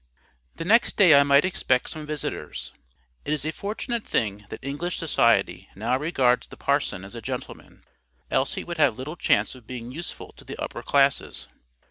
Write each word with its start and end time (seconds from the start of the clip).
The 0.55 0.65
next 0.65 0.97
day 0.97 1.13
I 1.13 1.21
might 1.21 1.45
expect 1.45 1.91
some 1.91 2.07
visitors. 2.07 2.73
It 3.23 3.33
is 3.33 3.45
a 3.45 3.51
fortunate 3.51 4.03
thing 4.03 4.47
that 4.49 4.57
English 4.63 4.97
society 4.97 5.69
now 5.75 5.95
regards 5.95 6.47
the 6.47 6.57
parson 6.57 7.05
as 7.05 7.13
a 7.13 7.21
gentleman, 7.21 7.83
else 8.31 8.55
he 8.55 8.63
would 8.63 8.79
have 8.79 8.97
little 8.97 9.15
chance 9.15 9.53
of 9.53 9.67
being 9.67 9.91
useful 9.91 10.31
to 10.37 10.43
the 10.43 10.55
UPPER 10.59 10.81
CLASSES. 10.81 11.49